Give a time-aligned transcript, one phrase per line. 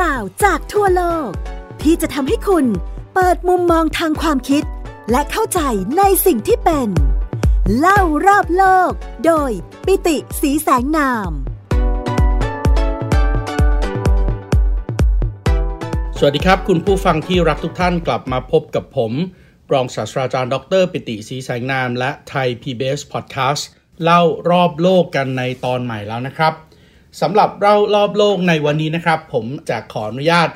[0.00, 1.30] ราวจากทั่วโลก
[1.82, 2.66] ที่จะทำให้คุณ
[3.14, 4.62] เปิดมุมมองทางความคิด
[5.10, 5.60] และเข้าใจ
[5.98, 6.88] ในสิ่งที่เป็น
[7.78, 8.90] เล่ารอบโลก
[9.26, 9.50] โดย
[9.86, 11.30] ปิติสีแสงนาม
[16.18, 19.12] สวัสดีครับ คุณผู้ฟังที่รักทุกท่านกลับมาพบกับผม
[19.72, 23.62] รองศาสตราจารย์ ดร ปิติศรีแสงนาม และไทย PBS Podcast
[24.02, 26.52] เล่ารอบโลกกันในตอนใหม่แล้วนะครับ
[27.20, 30.48] สำหรับเล่ารอบโลกในวันนี้นะครับ ผมจะขออนุญาต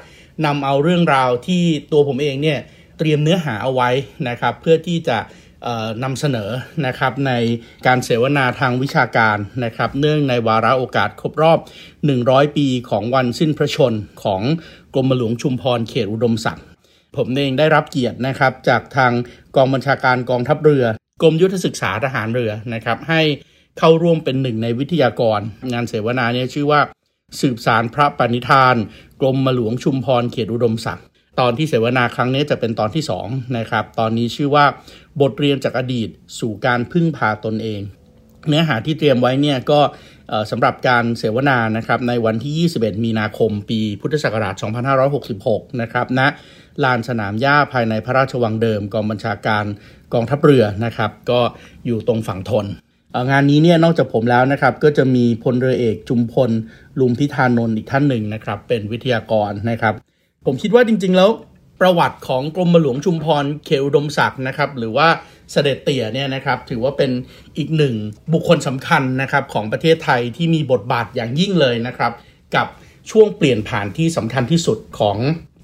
[0.47, 1.62] นำเอาเรื่องราวที่
[1.93, 2.59] ตัวผมเองเนี่ย
[2.98, 3.91] เตรียมเนื้อหาเอาไว้
[4.29, 5.19] นะครับ เพื่อที่จะ
[6.05, 6.51] นำเสนอ
[6.87, 7.33] นะครับใน
[7.87, 11.59] การเสวนาทางวิชาการนะครับ เนื่องในวาระโอกาสครบรอบ
[12.07, 13.92] 100 ปีของวันสิ้นพระชน
[14.25, 14.42] ของ
[14.95, 16.67] กรมหลวงชุมพรเขตอุดมศักดิ์
[17.17, 19.12] ผมเองได้รับเกียรตินะครับจากทาง
[19.56, 20.84] กองบัญชาการกองทัพเรือ
[21.23, 23.20] กรมยุทธศึกษาทหารเรือนะครับ ให้
[23.80, 25.41] เข้าร่วมเป็นหนึ่งในวิทยากร
[25.73, 26.80] งานเสวนาเนี่ยชื่อว่า
[27.41, 28.77] สืบสารพระปณิธาน
[29.20, 31.06] กรมหลวงชุมพรเขตอุดมศักดิ์
[31.41, 34.64] ตอนที่เสวนาครั้งนี้จะเป็นตอนที่2นะครับตอนนี้ชื่อว่า
[35.20, 36.08] บทเรียนจากอดีต
[36.39, 37.81] สู่การพึ่งพาตนเอง
[38.48, 39.81] เนื้อหาที่เตรียมไว้เนี่ยก็
[40.51, 44.55] สำหรับการเสวนานะครับในวันที่ 21 มีนาคม ปีพุทธศักราช
[45.19, 46.28] 2566 นะครับณนะ
[46.84, 49.64] ลานสนามหญ้าภายในพระราชวังเดิม กองบัญชาการ
[50.14, 51.41] กองทัพเรือนะครับ ก็
[51.86, 52.67] อยู่ตรงฝั่งทน
[53.30, 56.50] งานนี้เนี่ยนอกจากผมแล้วนะครับก็จะมีพลเรือเอกจุมพล
[57.00, 59.94] ลุมพิธานนท์อีกท่านหนึ่งนะครับ เป็นวิทยากรนะครับ
[60.47, 61.30] ผมคิดว่าจริง ๆ แล้ว
[61.80, 65.08] ประวัติของกรมหลวงชุมพรเขอุดมศักดิ์นะครับ หรือว่า
[65.52, 67.11] เสด็จเตี่ยเนี่ยนะครับ ถือว่าเป็น
[67.56, 67.94] อีกหนึ่ง
[68.33, 72.12] บุคคลสำคัญนะครับของประเทศไทยที่มีบทบาทอย่างยิ่งเลยนะครับ
[72.55, 72.67] กับ
[73.11, 75.19] ช่วงเปลี่ยนผ่านที่สำคัญที่สุดของ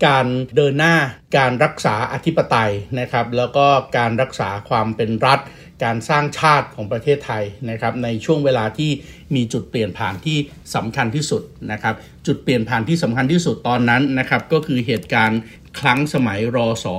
[0.07, 0.95] การเดินหน้า
[1.37, 3.67] การรักษาอธิปไตยนะครับ แล้วก็
[3.99, 5.39] การรักษาความเป็นรัฐ
[5.85, 8.91] การสร้างชาติของประเทศไทยนะครับในช่วงเวลาที่
[9.35, 10.39] มีจุดเปลี่ยนผ่านที่
[10.75, 11.95] สำคัญที่สุดนะครับ
[12.27, 15.41] จุดเปลี่ยนผ่านที่สำคัญที่สุดตอนนั้นนะครับก็คือเหตุการณ์
[15.81, 16.95] ครั้งสมัยรอสอ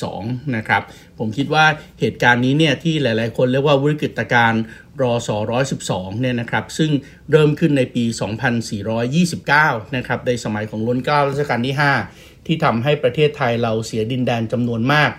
[0.00, 0.82] 112นะครับ
[1.18, 1.66] ผมคิดว่า
[2.00, 4.62] เหตุการณ์นี้เนี่ยที่หลาย ๆ คนเรียกว่าวิกฤตการณ์
[5.02, 5.36] รอสอ
[5.78, 6.90] 112เนี่ยนะครับซึ่ง
[7.30, 8.04] เริ่มขึ้นในปี
[9.24, 11.76] 2429นะครับในสมัยของรัชการรัชกาลที่
[12.10, 15.10] 5 ที่ทำให้ประเทศไทยเราเสียดินแดนจำนวนมาก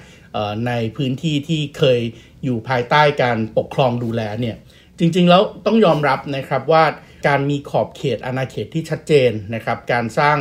[0.68, 2.00] ในพื้นที่ที่เคย
[2.44, 4.56] อยู่ภายใต้การปกครองดูแลเนี่ย
[5.00, 6.84] จริงๆแล้วต้องยอมรับนะครับว่า
[7.28, 10.38] การมีขอบเขตอาณาเขตที่ชัดเจนนะครับการสร้าง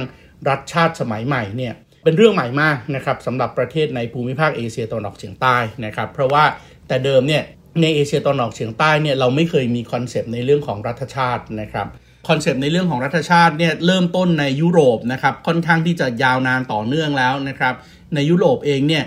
[0.48, 1.74] รัฐชาติสมัยใหม่เนี่ย
[2.04, 6.44] เป็นเรื่องใหม่มากนะครับสำหรับประเทศในภูมิภาคเอเชียตะวันออกเฉียงใต้นะครับเพราะว่า
[6.88, 7.42] แต่เดิมเนี่ย
[7.82, 11.86] ในเอเชียตะวันออกเฉียงใต้เนี่ยเราไม่เคยมีคอนเซปต์ในเรื่องของรัฐชาตินะครับ
[12.28, 17.74] คอนเซปต์ในเรื่องของรัฐชาติเนี่ยเริ่มต้นในยุโรปนะครับค่อนข้างที่จะยาวนานต่อเนื่องแล้วนะครับ
[18.14, 19.04] ในยุโรปเองเนี่ย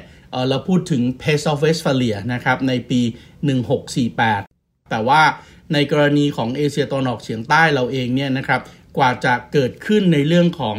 [0.50, 3.02] เราพูดถึง p a c e of Westphalia นะครับในปี
[3.96, 5.22] 1648 แต่ว่า
[5.74, 8.62] ในกรณีของเอเชียตะวันออกเฉียงใต้เราเองเนี่ยนะครับ
[8.98, 10.78] กว่าจะเกิดขึ้นในเรื่องของ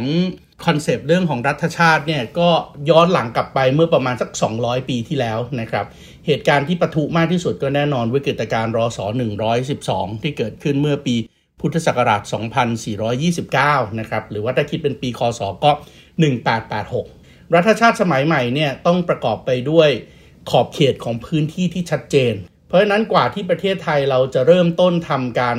[0.65, 2.49] คอนเซปต์เรื่องของรัฐชาติเนี่ยก็
[2.89, 4.29] ย้อนหลังกลับไปเมื่อประมาณสัก
[4.59, 5.85] 200 ปีที่แล้วนะครับ
[6.27, 9.05] เหตุการณ์ที่ปะทุมากที่สุดก็แน่นอนวิกฤตการณ์รอสอ
[9.63, 11.15] 112 ที่เกิดขึ้นเมื่อปี
[11.59, 12.21] พุทธศักราช
[13.31, 15.71] 2429 นะครับ หรือว่าถ้าคิดเป็นปีคศก็
[16.51, 17.20] 1886
[17.55, 19.89] รัฐชาติสมัยใหม่เนี่ยต้องประกอบไปด้วย
[20.49, 22.33] ขอบเขตของพื้นที่ที่ชัดเจน
[22.67, 25.57] เพราะฉะนั้นกว่าที่ประเทศไทยเราจะเริ่มต้นทำการ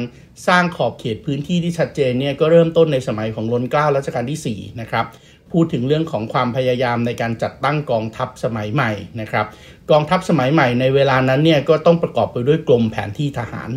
[0.49, 5.07] สร้างขอบเขตพื้นที่ที่ชัดเจนเนี่ยก็เริ่มต้นในสมัยของรัชกาลรัชกาลที่4นะครับ
[5.53, 9.47] พูดถึงเรื่องของความพยายามในการจัดตั้งกองทัพสมัยใหม่นะครับ
[9.91, 13.71] กองทัพสมัยใหม่ในเวลานั้นเนี่ยก็ต้องประกอบไปด้วยกรมแผนที่ทหาร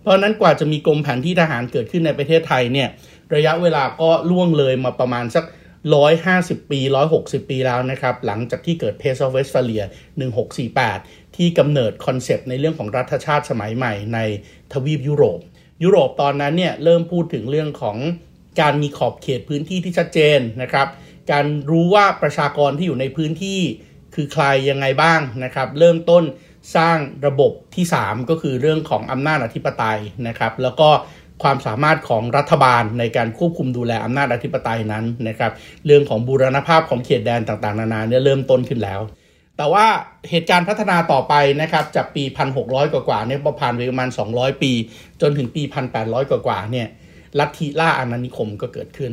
[0.00, 2.88] เพราะนั้นกว่าจะมีกรมแผนที่ทหารเกิดขึ้นในประเทศไทยเนี่ย
[3.34, 5.44] ระยะเวลาก็ล่วงเลยมาประมาณสัก
[5.84, 6.80] 150 ปี
[7.16, 9.84] 160 ปีแล้วนะครับ หลังจากที่เกิด Pace of Westphalia
[10.60, 14.18] 1648 ที่กำเนิดคอนเซปต์ในเรื่องของรัฐชาติสมัยใหม่ใน
[14.72, 15.40] ทวีปยุโรป
[15.82, 17.96] ยุโรปตอนนั้นเนี่ยเริ่มพูดถึงเรื่องของ
[18.60, 20.86] การมีขอบเขตพื้นที่ที่ชัดเจนนะครับ
[21.32, 23.60] การรู้ว่าประชากรที่อยู่ในพื้นที่
[24.14, 26.24] คือใครยังไงบ้างนะครับ เริ่มต้น
[26.76, 30.88] สร้างระบบที่ 3 ก็คือเรื่องของอำนาจอธิปไตยนะครับ แล้วก็
[31.42, 35.52] ความสามารถของรัฐบาลในการควบคุมดูแลอำนาจอธิปไตยนั้นนะครับ
[35.86, 39.00] เรื่องของบูรณภาพของเขตแดนต่างๆ นานาเนี่ยเริ่มต้นขึ้นแล้ว
[39.56, 39.86] แต่ว่า
[40.30, 42.22] เหตุการณ์พัฒนาต่อไปนะครับจากปี
[42.58, 44.72] 1,600 กว่าๆเนี่ยผ่านไปประมาณ 200 ปี
[45.20, 45.62] จนถึงปี
[45.96, 46.86] 1,800 กว่าๆเนี่ย
[47.38, 49.12] ลัทธิล่าอาณานิคมก็เกิดขึ้น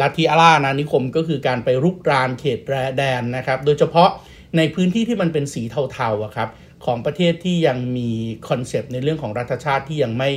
[0.00, 2.58] ลัทธิล่าอาณานิคมก็คือการไปรุกรานเขต
[2.96, 4.10] แดนนะครับ โดยเฉพาะ
[4.56, 5.62] ในพื้นที่ที่มันเป็นสี
[5.92, 6.48] เทาๆครับ
[6.84, 8.10] ของประเทศที่ยังมี
[8.48, 10.30] คอนเซปต์ในเรื่องของรัฐชาติที่ยังไม่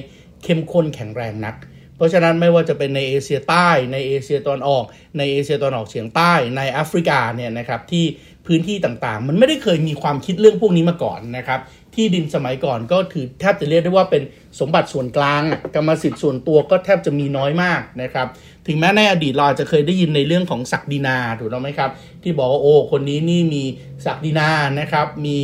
[0.44, 1.56] เข้มข้นแข็งแรงนัก
[1.96, 4.86] เพราะฉะนั้นไม่ว่าจะเป็นในเอเชียใต้ในเอเชียตะวันออก
[5.18, 8.06] ในเอเชียตะวันออกเฉียงใต้ในแอฟริกาเนี่ยนะครับที่
[8.48, 11.60] พื้นที่ต่างๆ มันไม่ได้เคยมีความคิดเรื่องพวกนี้มาก่อนนะครับ
[11.96, 14.24] ที่ดินสมัยก่อนก็ถือแทบจะเรียกได้ว่าเป็น
[14.60, 15.42] สมบัติส่วนกลาง
[15.76, 18.28] กรรมสิทธิ์ส่วนตัวก็แทบจะมีน้อยมากนะครับ
[18.68, 21.90] ถึงแม้ในอดีตเราจะเคยได้ยินในเรื่องของศักดินาถูกต้องไหมครับ
[22.24, 23.64] ที่บอกว่าโอ้คนนี้นี่มี
[24.06, 24.50] ศักดินา
[24.80, 25.40] นะครับมี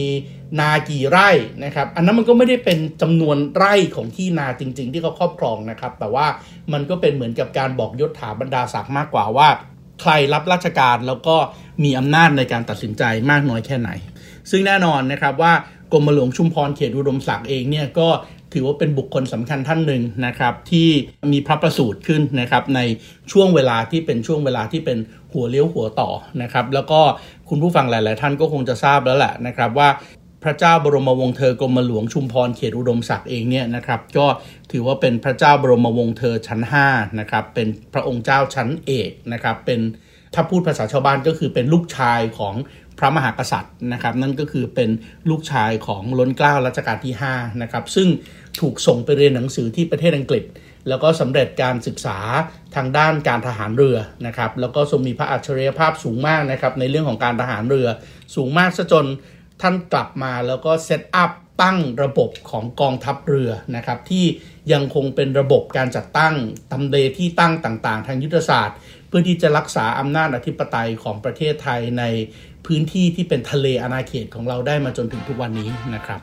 [0.59, 1.29] นากี่ไร่
[1.63, 6.25] นะครับอันนั้นมันก็ไม่ได้เป็นจำนวนไร่ของที่นาจริง ๆ ที่เขาครอบครองนะครับ แต่ว่า
[6.73, 9.47] มันก็เป็นเหมือนกับการบอกยศถาบรรดาศักดิ์มากกว่าว่า
[10.01, 11.35] ใครรับราชการแล้วก็
[11.83, 13.89] มีอำนาจในการตัดสินใจมากน้อยแค่ไหน
[14.49, 15.53] ซึ่งแน่นอนนะครับว่า
[15.91, 18.09] กรมหลวงชุมพรเขตอุดมศักดิ์เองเนี่ยก็
[18.53, 20.89] ถือว่าเป็นบุคคลสำคัญท่านหนึ่งนะครับ ที่
[21.33, 22.79] มีพระประสูติขึ้นนะครับใน
[23.31, 24.97] ช่วงเวลาที่เป็นช่วงเวลาที่เป็น
[25.33, 26.09] หัวเลี้ยวหัวต่อ
[26.41, 27.01] นะครับ แล้วก็
[27.49, 29.89] คุณผู้ฟังหลาย ๆ ท่านก็คงจะทราบแล้วแหละนะครับ ว่า
[30.43, 34.27] พระเจ้าบรมวงศ์เธอกรมหลวงชุมพรเขตอุดมศักดิ์เองเนี่ยนะครับก็
[34.71, 39.79] ถือว่าเป็นพระเจ้าบรมวงศ์เธอชั้น5นะครับเป็นพระองค์เจ้าชั้นเอกนะครับเป็น
[40.33, 42.55] ถ้าพูดภาษาชาวบ้านก็คือเป็นลูกชายของ
[42.99, 44.89] พระมหากษัตริย์นะครับ นั่นก็คือเป็น
[45.29, 48.07] ลูกชายของล้นเกล้ารัชกาลที่5นะครับซึ่ง
[48.59, 50.43] ถูกส่งไปเรียนหนังสือที่ประเทศอังกฤษ
[50.89, 52.17] แล้วก็สำเร็จการศึกษา
[52.75, 53.97] ทางด้านการทหารเรือ
[54.27, 57.87] นะครับแล้วก็ทรงมีพระอัจฉริยภาพสูงมากนะครับในเรื่องของการทหารเรือ
[58.35, 59.05] สูงมากซะจน
[59.61, 61.31] ท่านกลับมาแล้วก็เซตอัพ
[61.61, 64.25] ตั้งระบบของกองทัพเรือนะครับที่
[64.71, 66.33] ยังคงเป็นระบบการจัดตั้ง
[66.71, 68.77] ตำเลที่ตั้งต่างๆ ทางยุทธศาสตร์
[69.07, 72.03] เพื่อที่จะรักษาอำนาจอธิปไตยของประเทศไทยใน
[72.65, 76.19] พื้นที่ที่เป็นทะเลอาณาเขตของเราได้มาจนถึงทุกวันนี้นะครับ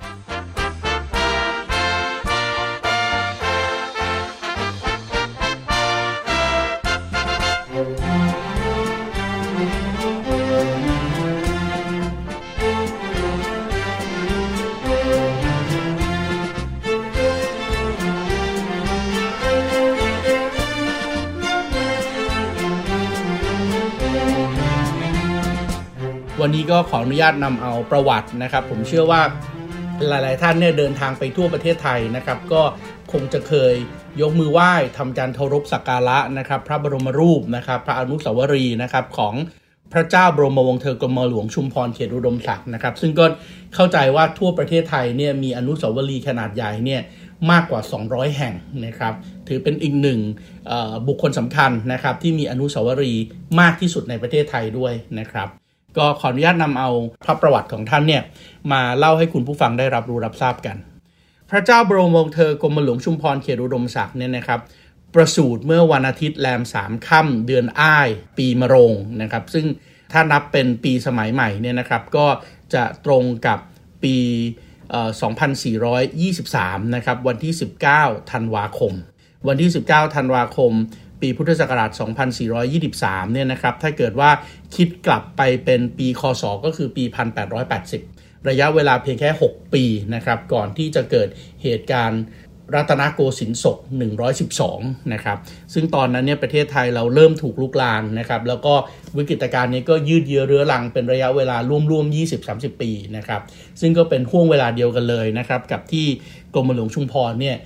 [26.74, 29.22] ก็ขออนุญาตนำเอาประวัตินะครับ ผมเชื่อว่า
[30.08, 32.62] หลายๆท่านเนี่ยเดินทางไปทั่วประเทศไทยนะครับ ก็
[33.12, 33.74] คงจะเคย
[34.20, 39.34] ยกมือไหว้ทำการเคารพสักการะนะครับ พระบรมรูปนะครับ พระอนุสาวรีย์นะครับของ
[39.92, 43.24] พระเจ้าบรมวงศ์เธอกรมหลวงชุมพรเขตอุดมศักดิ์นะครับ ซึ่งก็
[43.74, 47.02] เข้าใจว่าทั่วประเทศไทยเนี่ยมีอนุสาวรีย์ขนาดใหญ่เนี่ย
[47.50, 48.54] มากกว่า 200 แห่ง
[48.86, 49.14] นะครับ
[49.48, 50.20] ถือเป็นอีกหนึ่ง
[51.08, 53.24] บุคคลสำคัญนะครับที่มีอนุสาวรีย์
[53.60, 55.48] มากที่สุดในประเทศไทยด้วยนะครับ
[55.98, 56.90] ก็ขออนุญาตนำเอา
[57.24, 58.22] พระประวัติของท่านเนี่ย
[58.72, 60.76] มาเล่าให้คุณผู้ฟังได้รับรู้รับทราบกัน
[61.50, 64.60] พระเจ้าบรมวงศ์เธอกรมหลวงชุมพรเขตอุดมศักดิ์เนี่ยนะครับ
[65.14, 68.08] ประสูติเมื่อวันอาทิตย์แรมสามค่ำเดือนอ้าย
[68.38, 69.66] ปีมะโรงนะครับซึ่ง
[70.12, 72.26] ถ้านับเป็นปีสมัยใหม่เนี่ยนะครับก็
[72.74, 73.58] จะตรงกับ
[74.02, 74.16] ปี
[75.96, 77.52] 2423 นะครับวันที่
[77.92, 78.92] 19 ธันวาคม
[79.48, 80.72] วันที่ 19 ธันวาคม
[81.20, 81.90] ปีพุทธศักราช
[82.60, 84.30] 2423 เนี่ยนะครับ ถ้าเกิดว่า
[84.76, 87.04] คิดกลับไปเป็นปีคศก็คือปี
[87.70, 89.84] 1880 ระยะเวลาเพียงแค่ 6 ปี
[90.14, 91.28] นะครับ ก่อนที่จะเกิด
[91.62, 92.22] เหตุการณ์
[92.74, 93.78] รัตนโกสินทร์ศก
[94.44, 95.38] 112 นะครับ
[95.74, 98.74] ซึ่งตอนนั้นเนี่ยประเทศไทยเราเริ่มถูกลุกลานนะครับ แล้วก็
[99.16, 101.56] วิกฤตการณ์นี้ก็ยืดเยื้อเรื้อรังเป็นระยะเวลา
[101.90, 102.14] ร่วมๆ
[102.44, 103.40] 20-30 ปีนะครับ
[103.80, 106.06] ซึ่งก็เป็นห่วงเวลาเดียวกันเลยนะครับ กับที่
[106.54, 107.56] กรมหลวงชุมพรเนี่ย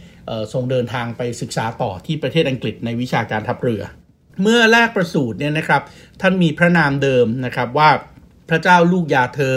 [0.53, 3.83] ทรงเดินทางไปศึกษาต่อที่ประเทศอังกฤษในวิชาการทัพเรือ
[4.43, 5.83] เมื่อแรกประสูติเนี่ยนะครับ
[6.21, 7.91] ท่านมีพระนามเดิมนะครับว่า
[8.49, 9.57] พระเจ้าลูกยาเธอ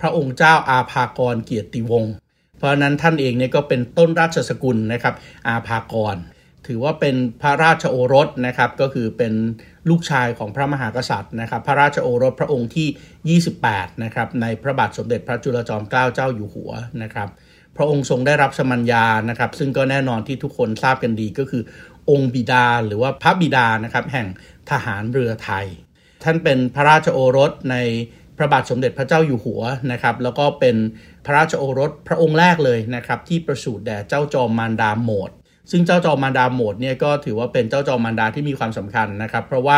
[0.00, 2.12] พระองค์เจ้าอาภากรเกียรติวงศ์
[2.58, 5.14] เพราะนั้นท่านเองเนี่ยก็เป็นต้นราชสกุลนะครับ
[5.46, 6.16] อาภากร
[6.66, 9.32] ถือว่าเป็นพระราชโอรสนะครับก็คือเป็น
[9.88, 17.28] ลูกชายของพระมหากษัตริย์นะครับ พระราชโอรสพระองค์ที่ 28 นะครับในพระบาทสมเด็จพระจุลจอมเกล้าเจ้าอยู่หัวนะครับ
[17.76, 21.62] พระองค์ทรงได้รับสมัญญานะครับ ซึ่งก็แน่นอนที่ทุกคนทราบกันดีก็คือ
[22.10, 24.26] องค์บิดาหรือว่าพระบิดานะครับแห่ง
[24.70, 25.66] ทหารเรือไทย
[26.22, 27.76] ท่านเป็นพระราชโอรสใน
[28.36, 29.62] พระบาทสมเด็จพระเจ้าอยู่หัว
[29.92, 30.76] นะครับ แล้วก็เป็น
[31.24, 35.30] พระราชโอรสพระองค์แรกเลยนะครับ ที่ประสูติแด่เจ้าจอมมารดาโหมด
[35.70, 39.76] ซึ่งเจ้าจอมมารดาโหมดเนี่ยก็ถือว่าเป็นเจ้าจอมมารดาที่มีความสำคัญนะครับ เพราะว่า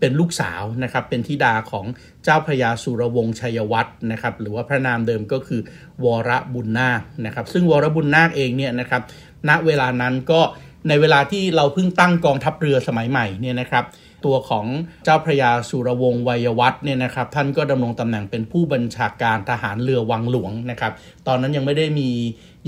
[0.00, 1.86] เป็นลูกสาวนะครับเป็นธิดาของ
[2.24, 5.60] เจ้าพระยาสุรวงศ์ชัยวัฒน์นะครับหรือว่าพระนามเดิมก็คือ
[6.04, 9.02] วรบุญนาคนะครับซึ่งวรบุญนาคเองเนี่ยนะครับ
[9.48, 10.40] ณเวลานั้นก็
[10.88, 13.84] ในเวลาที่เราเพิ่งตั้งกองทัพเรือสมัยใหม่เนี่ยนะครับ
[14.24, 14.66] ตัวของ
[15.04, 20.92] เจ้าพระยาสุรวงศ์วัยวัฒน์เนี่ยนะครับท่านก็ดำรงตำแหน่งเป็นผู้บัญชาการทหารเรือวังหลวงนะครับ
[21.26, 22.08] ตอนนั้นยังไม่ได้มี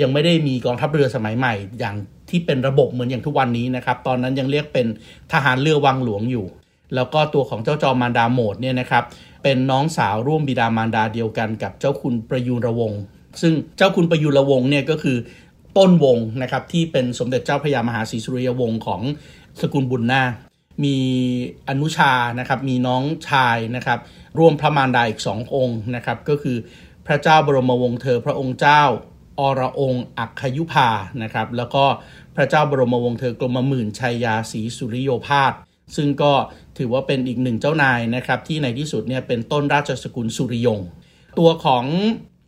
[0.00, 1.97] ยังไม่ได้มีกองทัพเรือสมัยใหม่ อย่าง
[2.30, 4.87] ที่เป็นระบบเหมือนอย่างทุกวันนี้นะครับตอนนั้นยังเรียกเป็น
[5.33, 6.47] ทหารเรือวังหลวงอยู่
[6.95, 9.05] แล้วก็ตัวของเจ้าจอมมารดาโหมดเนี่ยนะครับ
[9.43, 13.00] เป็นน้องสาวร่วมบิดามารดาเดียวกันกับเจ้าคุณประยูรวงศ์
[13.40, 15.16] ซึ่งเจ้าคุณประยูรวงศ์เนี่ยก็คือ
[15.76, 19.02] ต้นวงนะครับที่เป็นสมเด็จเจ้าพระยามหาศรีสุริยวงศ์ของ
[19.61, 20.23] สกุลบุญนา
[20.85, 20.97] มี
[21.69, 23.99] อนุชานะครับมีน้องชายนะครับ
[24.38, 26.57] ร่วมพระมารดาอีกสององค์นะครับก็คือ
[27.07, 28.83] พระเจ้าบรมวงศ์เธอพระองค์เจ้า
[29.40, 30.88] อรองค์อักขยุพา
[31.23, 31.85] นะครับแล้วก็
[32.37, 35.52] พระเจ้าบรมวงศ์เธอกรมหมื่นชัยยาศรีสุริโยภาส
[35.97, 36.33] ซึ่งก็
[36.78, 40.80] ถือว่าเป็นอีกหนึ่งเจ้านายนะครับที่ในที่สุดเนี่ยเป็นต้นราชสกุลสุริยง
[41.38, 41.85] ตัวของ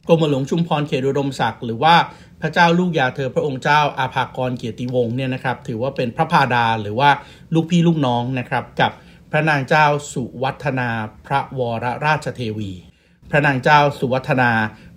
[0.08, 1.94] กรมหลวงชุมพรเขตอุดมศักดิ์หรือว่า
[2.40, 7.10] พระเจ้าลูกยาเธอพระองค์เจ้าอาภากรเกียรติวงศ์เนี่ยนะครับถือว่าเป็นพระพาดาหรือว่า
[7.54, 8.92] ลูกพี่ลูกน้องนะครับกับ
[9.30, 10.88] พระนางเจ้าสุวัฒนา
[11.26, 12.72] พระวรราชเทวี
[13.30, 14.50] พระนางเจ้าสุวัฒนา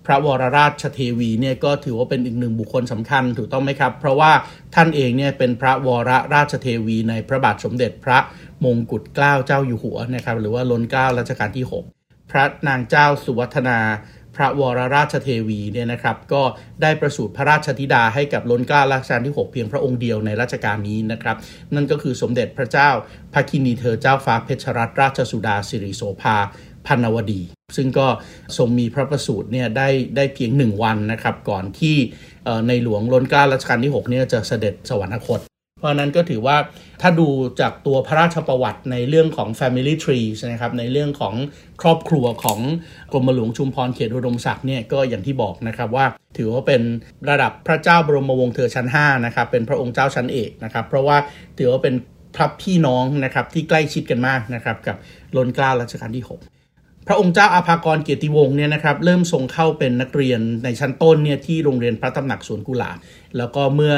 [0.06, 4.32] พระวรราชเทวีเนี่ยก็ถือว่าเป็นอีกหนึ่งบุคคลสำคัญถูกต้องไหมครับ เพราะว่า
[4.74, 8.18] ท่านเองเนี่ยเป็นพระวรราชเทวีในพระบาทสมเด็จพระ
[8.64, 11.66] มงกุฎเกล้าเจ้าอยู่หัวนะครับหรือว่าล้นเกล้ารัชกาลที่
[11.96, 13.78] 6 พระนางเจ้าสุวัฒนา
[14.36, 16.42] พระวรราชเทวีเนี่ยนะครับก็
[16.82, 21.36] ได้ประสูติพระราชธิดาให้กับล้นเกล้ารัชกาลที่ 6 เพียงพระองค์เดียวในรัชกาลนี้นะครับ
[21.74, 22.88] นั่นก็คือสมเด็จพระเจ้า
[23.32, 26.36] พระคินีเธอเจ้าฟ้าเพชรรัตนราชสุดาสิริโสภา
[26.86, 27.40] พันวดี
[27.76, 28.06] ซึ่งก็
[28.56, 31.96] ทรงมีพระประสูติเนี่ยได้ได้เพียงหนึ่งวันนะครับ ก่อนที่
[32.68, 35.40] ในหลวงล้นเกล้ารัชกาลที่6เนี่ยจะเสด็จสวรรคต
[35.78, 36.56] เพราะนั้นก็ถือว่า
[37.02, 37.28] ถ้าดู
[37.60, 41.34] จากตัวพระราชประวัติในเรื่องของ Family Tree นะครับ ในเรื่องของ
[41.82, 42.60] ครอบครัวของ
[43.12, 46.82] กรมหลวงชุมพรเขตอุดมศักดิ์เนี่ยก็อย่างที่บอกนะครับว่า ถือว่าเป็น
[47.30, 51.16] ระดับพระเจ้าบรมวงศ์เธอชั้น5นะครับเป็นพระองค์เจ้าชั้นเอกนะครับเพราะว่า
[51.58, 51.94] ถือว่าเป็น
[52.36, 54.96] พระพี่น้องนะครับที่ใกล้ชิดกันมากนะครับกับ
[55.36, 56.51] ล้นกล้ารัชกาลที่ 6
[57.06, 62.96] พระองค์เจ้าอาภากรเกียรติวงศ์เนี่ยนะครับเริ่มทรงเข้าเป็นนักเรียนในชั้นต้นเนี่ยที่โรงเรียนพระตำหนักสวนกุหลาบ
[63.36, 63.94] แล้วก็เมื่อ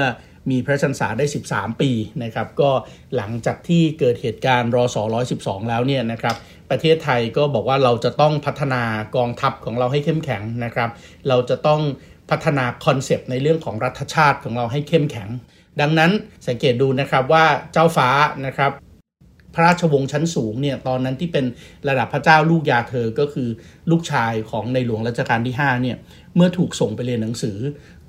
[0.51, 1.91] มีพระชันษาได้ 13 ปี
[2.23, 2.71] นะครับก็
[3.17, 5.03] หลังจากที่เกิดเหตุการณ์รอสอ
[5.37, 6.37] 112 แล้วเนี่ยนะครับ
[6.71, 8.83] ประเทศไทยก็บอกว่าเราจะต้องพัฒนา
[9.17, 10.91] กองทัพของเราให้เข้มแข็งนะครับ
[11.29, 11.81] เราจะต้อง
[12.31, 15.29] พัฒนาคอนเซปต์ในเรื่องของรัฐชาติของเราให้เข้มแข็ง
[15.81, 16.11] ดังนั้น
[16.49, 18.09] สังเกตดูนะครับว่าเจ้าฟ้า
[18.47, 18.71] นะครับ
[19.55, 21.45] พระราชวงศ์ชั้นสูงเนี่ยตอนนั้นที่เป็น
[21.89, 23.49] ระดับพระเจ้าลูกยาเธอก็คือ
[23.91, 25.97] ลูกชายของในหลวงรัชกาลที่5เนี่ย
[26.37, 27.59] เมื่อถูกส่งไปเรียนหนังสือ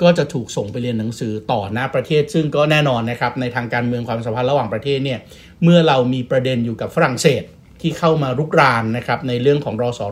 [0.01, 5.19] ก็จะถูกส่งไปเรียนหนังสือต่อหน้าประเทศ ซึ่งก็แน่นอนนะครับในทางการเมืองความสัมพันธ์ระหว่างประเทศเนี่ย
[5.63, 7.43] เมื่อเรามีประเด็นอยู่กับฝรั่งเศส
[7.81, 10.05] ที่เข้ามารุกรานนะครับในเรื่องของรอสอ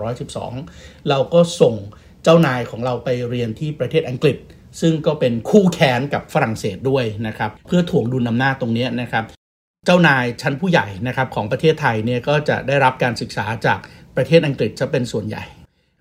[0.51, 1.75] 112เราก็ส่ง
[2.23, 4.37] เจ้านายของเราไปเรียนที่ประเทศอังกฤษ
[4.81, 9.23] ซึ่งก็เป็นคู่แข่งกับฝรั่งเศสด้วยนะครับเพื่อถ่วงดุลอำนาจตรงนี้นะครับ
[9.87, 13.79] จ้านายชั้นผู้ใหญ่นะครับของประเทศไทยเนี่ยก็จะได้รับการศึกษาจาก
[14.15, 15.45] ประเทศอังกฤษจะเป็นส่วนใหญ่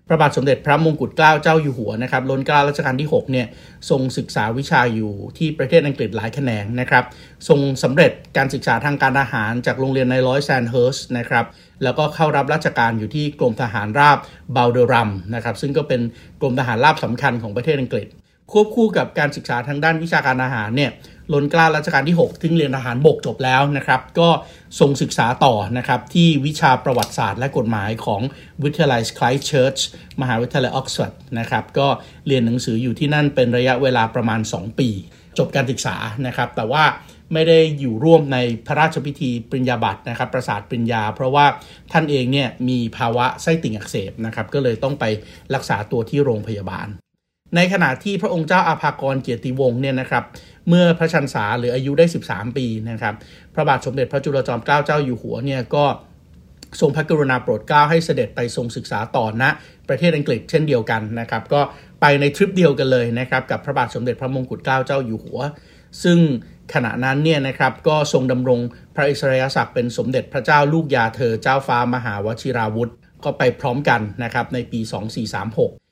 [0.07, 3.47] พระบาทสมเด็จพระมงกุฎเกล้าเจ้าอยู่หัวนะครับล้นเกล้ารัชกาลที่6เนี่ย
[3.89, 7.03] ทรงศึกษาวิชาอยู่ที่ประเทศอังกฤษหลายแขนงนะครับ
[7.47, 11.45] ทรงสำเร็จการศึกษาทางการอาหารจากโรงเรียนในร้อยแซนเฮิร์สนะครับ
[11.83, 14.17] แล้วก็เข้ารับราชการอยู่ที่กรมทหารราบ
[14.53, 16.01] เบลเดอรัมนะครับซึ่งก็เป็น
[16.41, 18.07] กรมทหารราบสำคัญของประเทศอังกฤษ
[18.51, 20.91] ควบคู่กับการศึกษาทางด้านวิชาการทหารเนี่ย
[21.33, 24.29] ล้นเกล้ารัชกาลที่6ซึ่งเรียนทหารบกจบแล้วนะครับ ก็
[24.79, 28.21] ทรงศึกษาต่อนะครับ ที่วิชาประวัติศาสตร์และกฎหมายของ
[28.63, 29.77] วิทยาลัย Christ Church
[30.21, 31.87] มหาวิทยาลัยออกซฟอร์ดนะครับ ก็
[32.27, 34.89] เรียนหนังสืออยู่ที่นั่นเป็นระยะเวลาประมาณ 2 ปี
[35.37, 35.95] จบการศึกษา
[36.27, 36.83] นะครับ แต่ว่า
[37.33, 41.45] ไม่ได้อยู่ร่วมในพระราชพิธีปริญญาบัตรนะครับ ประสาทปริญญา เพราะว่า
[41.91, 45.05] ท่านเองเนี่ยมีภาวะไส้ติ่งอักเสบนะครับ ก็เลยต้องไป
[45.55, 46.87] รักษาตัวที่โรงพยาบาล
[47.55, 50.23] ในขณะที่พระองค์เจ้าอาภากรเกียรติวงศ์เนี่ยนะครับ
[50.69, 53.13] เมื่อพระชันษาหรืออายุได้ 13 ปีนะครับ
[53.53, 55.85] พระบาทสมเด็จพระจุลจอมเกล้าเจ้าอยู่หัวเนี่ยก็
[56.81, 59.43] ทรงพระกรุณาโปรดเกล้าให้เสด็จไปทรงศึกษาต่อณ
[59.89, 61.61] ประเทศอังกฤษเช่นเดียวกันนะครับ ก็
[62.01, 65.39] ไปในทริปเดียวกันเลยนะครับกับพระบาทสมเด็จพระมงกุฎเกล้าเจ้าอยู่หัว
[66.03, 66.19] ซึ่ง
[66.73, 68.59] ขณะนั้นเนี่ยนะครับก็ทรงดำรง
[68.95, 72.91] พระอิสริยศักดิ์เป็นสมเด็จพระเจ้าลูกยาเธอเจ้าฟ้ามหาวชิราวุธ
[73.23, 75.82] ก็ไปพร้อมกันนะครับในปี 2436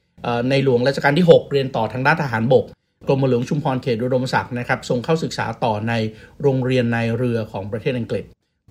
[0.49, 2.65] ในหลวงรัชกาลที่ 6 เรียนต่อทางด้านทหารบก
[3.07, 5.93] กรมหลวงชุมพรเขตอุดมศักดิ์นะครับทรงเข้าศึกษาต่อใน
[6.41, 8.25] โรงเรียนในเรือของประเทศอังกฤษ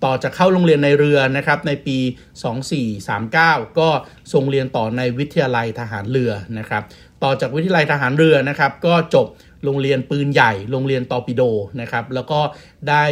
[0.05, 1.97] ต่อจากเข้าโรงเรียนในเรือนะครับในปี
[2.87, 3.89] 2439 ก็
[4.33, 6.83] ทรงเรียนต่อในวิทยาลัยทหารเรือนะครับ
[7.23, 9.27] ต่อจากวิทยาลัยทหารเรือนะครับก็จบ
[9.63, 11.41] โรงเรียนปืนใหญ่ โรงเรียนตอปิโด
[11.81, 12.39] นะครับแล้วก็
[12.89, 13.03] ได้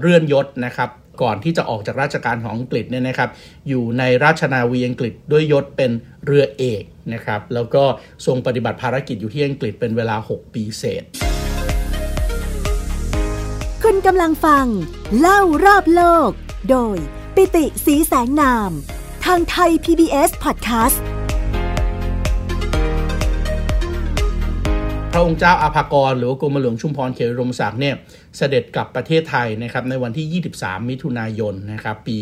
[0.00, 0.90] เลื่อนยศนะครับ
[1.22, 3.30] ก่อนที่จะออกจากราชการของอังกฤษเนี่ยนะครับ
[3.68, 5.90] อยู่ในราชนาวีอังกฤษด้วยยศเป็น
[6.26, 6.82] เรือเอก
[7.14, 7.84] นะครับแล้วก็
[8.26, 11.04] ทรงปฏิบัติภารกิจอยู่ที่อังกฤษเป็นเวลา 6 ปีเศษ
[13.82, 14.66] คุณกำลังฟัง
[15.20, 16.30] เล่ารอบโลก
[16.70, 16.96] โดย
[17.34, 18.70] ปิติสีแสงนาม
[19.24, 21.19] ทางไทย PBS Podcast ส
[25.20, 27.94] ระองค์เจ้าอาภากร หรือว่ากรมหลวงชุมพรเขตรมศักดิ์เนี่ย
[28.36, 32.18] เสด็จกลับประเทศไทยนะครับในวันที่ 23 มิถุนายนนะครับปี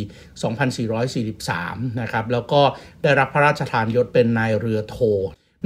[1.16, 2.60] 2443 นะครับแล้วก็
[3.02, 4.96] ได้รับพระราชทานยศเป็นนายเรือโท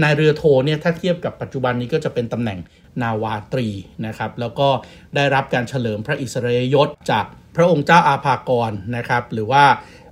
[0.02, 2.58] นายเรือโทเนี่ยถ้าเทียบกับปัจจุบันนี้ก็จะเป็นตำแหน่ง
[3.02, 3.68] นาวาตรี
[4.06, 4.68] นะครับแล้วก็
[5.16, 7.24] ได้รับการเฉลิมพระอิสริยยศจาก
[7.56, 9.64] พระองค์เจ้าอาภากรนะครับหรือว่า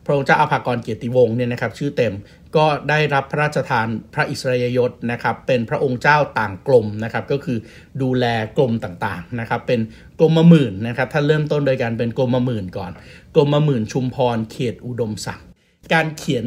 [0.04, 2.14] พระองค์เจ้าอาภากรเกียรติวงศ์เนี่ยนะครับชื่อเต็ม
[2.56, 7.58] ก็ได้รับพระราชทานพระอิสริยยศนะครับ เป็นพระองค์เจ้าต่างกรมนะครับ ก็คือ
[8.02, 8.24] ดูแล
[8.56, 9.80] กรมต่างๆนะครับ เป็น
[10.18, 12.90] กรมมหมื่นนะครับท่าเริ่มต้นโดยการเป็นกรมมหมื่นก่อน
[13.34, 15.46] กรมมหมื่นชุมพรเขตอุดมศักดิ์
[15.92, 16.46] การเขียน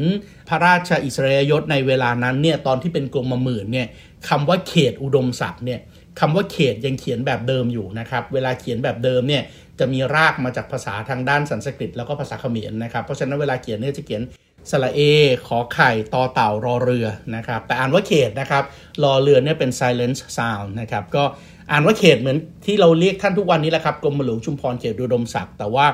[0.50, 3.88] พระราชอิสริยยศในเวลานั้นเนี่ยตอนที่เป็นกรมมหมื่นเนี่ย
[4.29, 5.79] คำว่าเขตอุดมศักดิ์เนี่ย
[6.19, 9.43] คำว่าเขตยังเขียนแบบเดิมอยู่นะครับ เวลาเขียนแบบเดิมเนี่ย
[9.79, 14.22] จะมีรากมาจากภาษาทางด้านสันสกฤตแล้วก็ภาษาเขมรนะครับ เพราะฉะนั้นเวลาเขียนเนี่ยจะเขียน
[14.70, 15.00] สระเอ
[15.48, 18.63] ขอไข่ต่อเต่ารอเรือนะครับ แต่อ่านว่าเขตนะครับ
[19.03, 21.24] รอเรือเนี่ยเป็น silent sound นะครับก็
[21.72, 25.86] อ่านว่าเขตเหมือนที่เราเรียกท่านทุกวันนี้แหละครับกรมหลวงชุมพรเขตอุดมศักดิ์แต่ว่า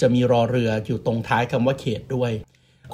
[0.00, 2.32] จะมีรอเรืออยู่ตรงท้ายคำว่าเขตด้วย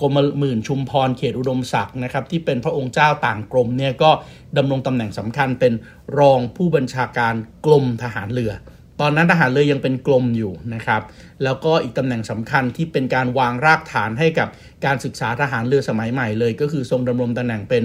[0.00, 4.10] กรมหมื่นชุมพรเขตอุดมศักดิ์นะครับที่เป็นพระองค์เจ้าต่างกรมเนี่ยก็
[4.56, 5.72] ดำรงตำแหน่งสำคัญเป็น
[6.18, 7.34] รองผู้บัญชาการ
[7.66, 8.52] กรมทหารเรือ
[9.00, 11.02] ตอนนั้นทหารเรือยังเป็นกรมอยู่นะครับ
[11.44, 14.48] แล้วก็อีกตำแหน่งสำคัญที่เป็นการวางรากฐานให้กับ
[14.84, 17.82] การศึกษาทหารเรือสมัยใหม่เลย ก็คือทรงดำรงตำแหน่งเป็น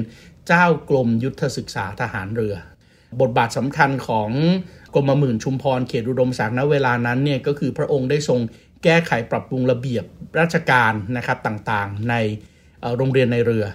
[0.47, 2.55] เจ้ากรมยุทธศึกษาทหารเรือ
[3.21, 4.29] บทบาทสำคัญของ
[4.93, 8.39] กรมหมื่นชุมพรเขตอุดมศักดิ์ณเวลานั้นเนี่ยก็คือพระองค์ได้ทรง
[8.83, 10.05] แก้ไขปรับปรุงระเบียบ
[10.39, 12.15] ราชการนะครับต่างๆ ใน
[12.97, 13.65] โรงเรียนในเรือ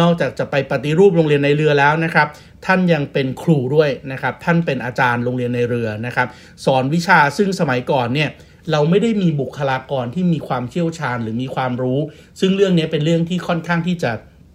[0.00, 2.28] นอกจากจะไปปฏิรูปโรงเรียนในเรือแล้วนะครับ
[2.66, 6.28] ท่านยังเป็นครูด้วยนะครับ ท่านเป็นอาจารย์โรงเรียนในเรือนะครับ
[6.64, 8.30] สอนวิชาซึ่งสมัยก่อนเนี่ย
[8.70, 11.98] เราไม่ได้มีบุคลากรที่มีความเชี่ยวชาญหรือมีความรู้
[12.40, 14.12] ซึ่งเรื่องนี้เป็นเรื่องที่ค่อนข้างที่จะ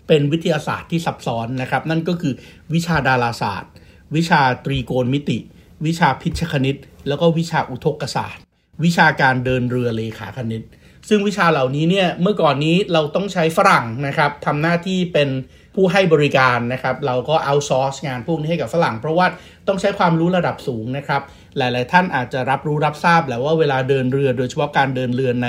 [0.07, 2.33] เป็นวิทยาศาสตร์ที่ซับซ้อนนะครับ นั่นก็คือ
[2.73, 3.71] วิชาดาราศาสตร์
[4.15, 5.37] วิชาตรีโกณมิติ
[5.85, 6.75] วิชาพิชคณิต
[7.07, 8.43] แล้วก็วิชาอุทกศาสตร์
[8.83, 10.63] วิชาการเดินเรือเลขาคณิต
[11.09, 15.29] ซึ่งวิชาเหล่านี้เนี่ยเมื่อก่อนนี้เราต้องใช้ฝรั่งนะครับทำหน้าที่เป็น
[15.75, 19.27] ผู้ให้บริการนะครับ เราก็เอาซอร์สงานพวกนี้ให้กับฝรั่ง เพราะว่า
[19.67, 21.21] ต้องใช้ความรู้ระดับสูงนะครับ
[21.57, 25.47] หลาย ๆ ท่านอาจจะรับรู้รับทราบแล้วว่าเวลาเดินเรือ โดยเฉพาะการเดินเรือใน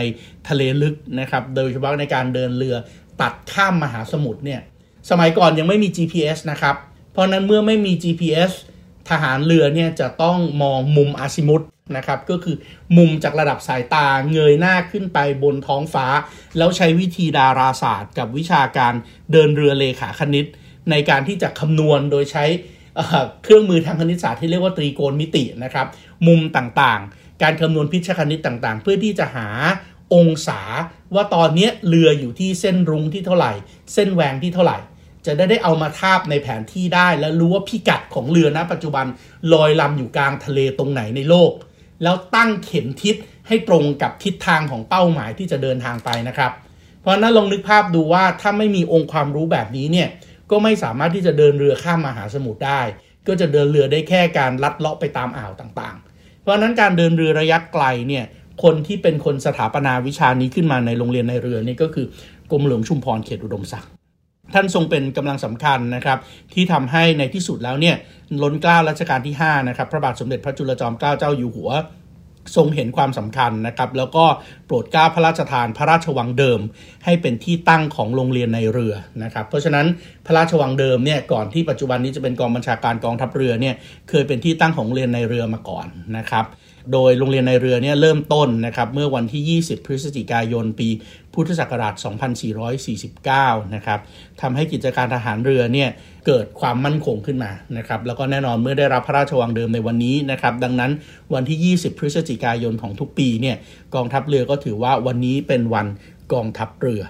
[0.48, 2.76] ทะเลลึกนะครับ โดยเฉพาะในการเดินเรือ
[3.20, 4.60] ตัดข้ามมหาสมุทรเนี่ย
[5.10, 6.76] สมัยก่อนยังไม่มี GPS นะครับ
[7.12, 8.52] เพราะนั้นเมื่อไม่มี GPS
[9.10, 11.62] ทหารเรือเนี่ยจะต้องมองมุมอาซิมุต
[11.96, 12.56] นะครับก็คือ
[12.96, 16.06] มุมจากระดับสายตาเงยหน้าขึ้นไปบนท้องฟ้า
[16.56, 18.92] แล้วใช้วิธีดาราศาสตร์ กับวิชาการ
[19.33, 20.46] เดินเรือเลขาคณิต
[20.90, 22.44] ในการที่จะคำนวณโดยใช้
[23.42, 25.87] เครื่องมือทางคณิตศาสตร์ที่เรียกว่าตรีโกณมิตินะครับ
[26.26, 29.48] มุมต่างๆ การคำนวณพิชคณิตต่างๆ เพื่อที่จะหา
[30.14, 30.61] องศา
[31.14, 33.52] ว่าตอนนี้เรืออยู่ที่เส้นรุ้งที่เท่าไหร่
[33.94, 34.78] เส้นแหวงที่เท่าไหร่
[35.28, 39.06] จะได้ได้เอามาทาบในแผนที่ได้ แล้วรู้ว่าพิกัดของเรือณปัจจุบัน
[39.52, 41.52] ลอยลำอยู่กลางทะเลตรงไหนในโลก
[42.02, 43.16] แล้วตั้งเข็มทิศ
[43.48, 46.52] ให้ตรงกับทิศทางของเป้าหมายที่จะเดินทางไปนะครับ
[47.00, 50.08] เพราะนั้นลองนึกภาพดูว่าถ้าไม่มีองค์ความรู้แบบนี้เนี่ย
[50.50, 52.80] ก็ไม่สามารถที่จะเดินเรือข้ามมหาสมุทรได้
[53.26, 58.24] ก็จะเดินเรือได้แค่การลัดเลาะไปตามอ่าวต่างๆ เพราะนั้นการเดินเรือระยะไกลเนี่ย
[58.62, 62.06] คนที่เป็นคนสถาปนาวิชานี้ขึ้นมาในโรงเรียนในเรือนี่ก็คือ
[62.50, 63.90] กรมหลวงชุมพรเขตอุดมศักดิ์
[64.54, 66.18] ท่านทรงเป็นกำลังสำคัญนะครับ
[66.54, 67.96] ที่ทำให้ในที่สุดแล้วเนี่ย
[68.42, 71.70] ล้นเกล้ารัชกาลที่5นะครับพระบาทสมเด็จพระจุลจอมเกล้าเจ้าอยู่หัว
[72.56, 74.24] ทรงเห็นความสำคัญนะครับแล้วก็
[74.66, 76.61] โปรดเกล้าพระราชทานพระราชวังเดิม
[77.04, 79.87] ให้เป็นที่ตั้งของโรงเรียนในเรือนะครับเพราะฉะนั้น
[80.26, 83.74] พระราชวังเดิมเนี่ยก่อนที่ปัจจุบันนี้จะเป็นกองบัญชาการกองทัพเรือเนี่ย
[84.08, 86.44] เคยเป็นที่ตั้งของโรงเรียนในเรือมาก่อนนะครับ
[86.92, 90.88] โดยโรงเรียนในเรือเนี่ยเริ่มต้นนะครับเมื่อวันที่ 20 พฤศจิกายนปี
[91.40, 91.94] พุทธศักราช
[92.85, 93.98] 2449 นะครับ
[94.40, 95.88] ทำให้กิจการทหารเรือเนี่ย
[96.27, 100.90] เกิดความมั่นคงขึ้นมานะครับแล้วก็แน่นอนเมื่อได้รับพระราชวังเดิมในวันนี้นะครับดังนั้น
[101.35, 103.57] วันที่ 20 พฤศจิกายนของทุกปีเนี่ย
[103.94, 105.87] กองทัพเรือก็ถือว่าวันนี้เป็นวัน
[106.33, 107.05] กองทัพเรือ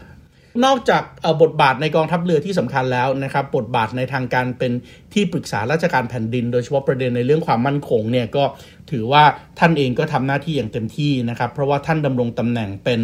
[0.65, 1.03] นอกจาก
[1.43, 4.73] บทบาทในกองทัพเรือที่สำคัญแล้วนะครับบทบาทในทางการเป็น
[5.13, 8.45] ที่ปรึกษาราชการแผ่นดิน โดยเฉพาะประเด็นในเรื่องความมั่นคงเนี่ยก็
[8.91, 9.23] ถือว่า
[9.59, 13.01] ท่านเองก็ทำหน้าที่อย่างเต็มที่นะครับ เพราะว่าท่านดำรงตำแหน่งเป็น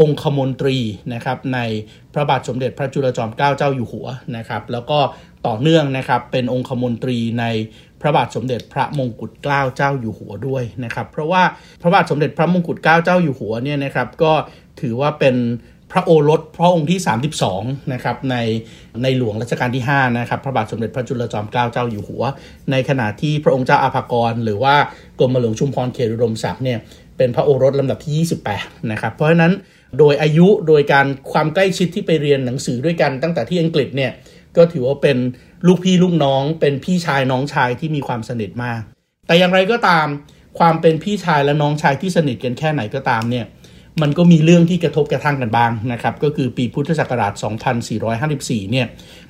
[0.00, 0.76] องคมนตรี
[1.14, 1.58] นะครับใน
[2.14, 4.98] พระบาทสมเด็จพระจุลจอมเกล้าเจ้าอยู่หัวนะครับ แล้วก็
[5.46, 7.44] ต่อเนื่องนะครับเป็นองคมนตรีใน
[8.00, 11.42] พระบาทสมเด็จพระมงกุฎเกล้าเจ้าอยู่หัวด้วยนะครับ เพราะว่า
[11.82, 14.32] พระบาทสมเด็จพระมงกุฎเกล้าเจ้าอยู่หัวเนี่ยนะครับก็
[14.80, 15.36] ถือว่าเป็น
[15.92, 17.00] พระโอรสพระองค์ที่
[17.46, 18.36] 32นะครับใน
[19.02, 22.22] ในหลวงรัชกาลที่5นะครับพระบาทสมเด็จพระจุลจอมเกล้าเจ้าอยู่หัว
[22.70, 24.74] ในขณะที่พระองค์เจ้าอาภากร หรือว่า
[25.18, 26.78] กรมหลวงชุมพรเขตอุดมศักดิ์เนี่ย
[27.16, 29.52] เป็นพระโอรสลำดับที่ 28นะครับเพราะฉะนั้น
[29.98, 34.12] โดยอายุโดยการความใกล้ชิดที่ไปเรียนหนังสือด้วยกันตั้งแต่ที่อังกฤษเนี่ย
[34.56, 35.18] ก็ถือว่าเป็น
[35.66, 38.82] ลูกพี่ลูกน้อง เป็นพี่ชายน้องชายที่มีความสนิทมาก
[39.26, 40.06] แต่อย่างไรก็ตาม
[40.58, 43.46] ความเป็นพี่ชายและน้องชายที่สนิทกันแค่ไหนก็ตามเนี่ย
[44.02, 47.32] มันก็มีเรื่องที่กระทบกระทั่งกันบ้างนะครับก็คือปีพุทธศักราช
[48.02, 48.86] 2454 เนี่ย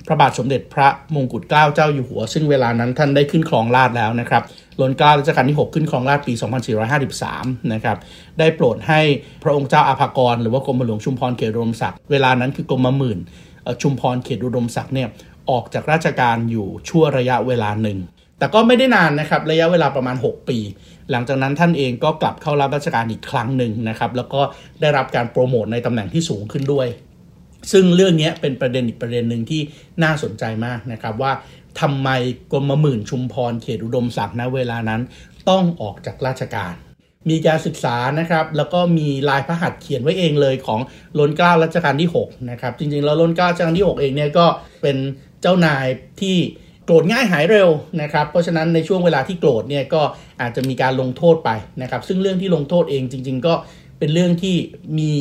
[0.07, 4.43] พระบาทสมเด็จพระมงกุฎเกล้าเจ้าอยู่หัว ซึ่งเวลานั้นท่านได้ขึ้นครองราชแล้วนะครับ
[4.79, 6.33] ล้นเกล้ารัชกาลที่ 6 ขึ้นครองราชปี
[7.03, 7.97] 2453 นะครับ
[8.39, 9.01] ได้โปรดให้
[9.43, 13.19] พระองค์เจ้าอาภากร หรือว่ากรมหลวงชุมพรเขตอุดมศักดิ์เวลานั้นคือกรมหมื่น
[13.81, 15.09] ชุมพรเขตอุดมศักดิ์เนี่ย
[15.49, 17.97] ออกจากราชการอยู่ชั่วระยะเวลาหนึ่ง
[18.39, 20.57] แต่ก็ไม่ได้นานนะครับระยะเวลาประมาณ 6 ปี
[21.11, 24.41] หลังจากนั้นท่านเองก็กลับเข้ารับราชการอีกครั้งหนึ่งนะครับ แล้วก็
[24.81, 26.87] ได้รับการโปรโมทในตำแหน่งที่สูงขึ้นด้วย
[27.71, 29.61] ซึ่งเรื่องนี้เป็นประเด็นอีกประเด็นหนึ่งที่
[30.03, 31.31] น่าสนใจมากนะครับว่า
[31.81, 32.09] ทำไม
[32.51, 35.01] กรมหมื่นชุมพรเขตอุดมศักดิ์ณเวลานั้น
[35.49, 36.73] ต้องออกจากราชการ
[37.29, 40.79] มีการศึกษานะครับ แล้วก็มีลายพระหัตถ์เขียนไว้เองเลยของ
[41.19, 44.45] ล้นเกล้ารัชกาลที่6นะครับ จริงๆ แล้วล้นเกล้ารัชกาลที่ 6 เองเนี่ยก็
[44.81, 44.97] เป็น
[45.41, 45.85] เจ้านาย
[46.21, 46.37] ที่
[46.85, 47.69] โกรธง่ายหายเร็ว
[48.01, 50.01] นะครับ เพราะฉะนั้นในช่วงเวลาที่โกรธเนี่ยก็
[50.41, 51.49] อาจจะมีการลงโทษไป
[51.81, 53.53] นะครับ ซึ่งเรื่องที่ลงโทษเองจริง ๆ ก็
[53.99, 54.55] เป็นเรื่องที่
[54.99, 55.11] มี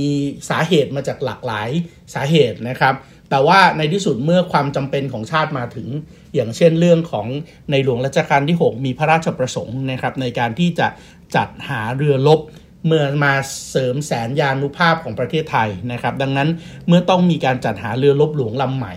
[0.51, 1.69] สาเหตุมาจากหลากหลาย
[2.15, 2.95] สาเหตุนะครับ
[3.31, 5.89] แต่ว่าในที่สุดเมื่อความจำเป็นของชาติมาถึง
[6.35, 7.27] อย่างเช่นเรื่องของ
[7.71, 10.89] ในหลวงรัชกาลที่ 6 มีพระราชประสงค์นะครับ ในการที่จะ
[11.37, 12.41] จัดหาเรือรบ
[12.87, 13.35] เมื่อมา
[13.71, 16.49] เสริมแสนยานุภาพของประเทศไทยนะครับ ดังนั้น
[16.89, 18.95] เมื่อต้องมีการจัดหาเรือรบหลวงลำใหม่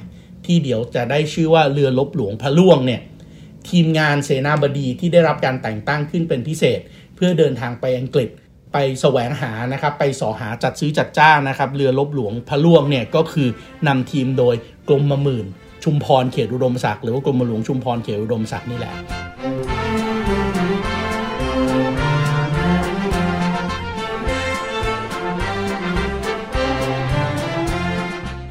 [0.48, 3.02] ที่เดี๋ยวจะได้ชื่อว่าเรือรบหลวงพระล่วงเนี่ย
[3.70, 6.80] ทีมงานเสนาบดีที่ได้รับการแต่งตั้งขึ้นเป็นพิเศษ
[7.16, 8.30] เพื่อเดินทางไปอังกฤษ
[8.74, 13.48] ไปแสวงหานะครับไปสอหาจัดซื้อจัดจ้างนะครับเรือลบหลวงพระล่วงเนี่ยก็คือ
[13.88, 14.56] นำทีมโดย
[14.90, 15.46] กรมมหมื่น
[15.84, 18.94] ชุมพรเขตอุดมศักดิ์หรือว่ากรมหลวงชุมพรเขตอุดมศักดิ์นี่แหละ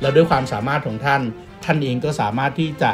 [0.00, 1.22] แล้วด้วยความสามารถของท่าน
[1.66, 2.90] ท่านเองก็สามารถที่จะ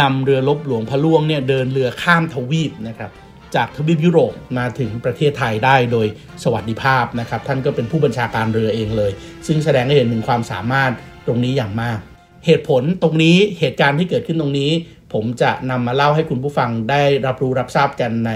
[0.00, 3.10] นำเรือลบหลวงพระล่วงเนี่ยเดินเรือข้ามทวีปนะครับ
[3.54, 6.06] จากทวีปยุโรปมาถึงประเทศไทยได้โดย
[6.44, 9.12] สวัสดิภาพนะครับ ท่านก็เป็นผู้บัญชาการเรือเองเลย
[9.46, 10.92] ซึ่งแสดงให้เห็นถึงความสามารถ
[11.26, 11.98] ตรงนี้อย่างมาก
[12.46, 14.70] เหตุผลตรงนี้เหตุการณ์ที่เกิดขึ้นตรงนี้
[15.12, 18.32] ผมจะนำมาเล่าให้คุณผู้ฟังได้รับรู้รับทราบกันใน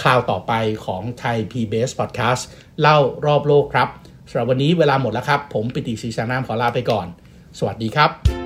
[0.00, 0.52] คราวต่อไป
[0.84, 2.42] ของไทย PBS Podcast
[2.80, 3.88] เล่ารอบโลกครับ
[4.30, 7.06] สำหรับวันนี้เวลาหมดแล้วครับ ผมปิติศรีสานามขอลาไปก่อน
[7.58, 8.45] สวัสดีครับ